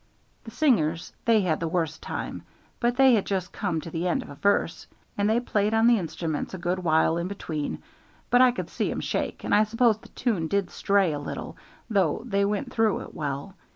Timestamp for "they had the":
1.25-1.67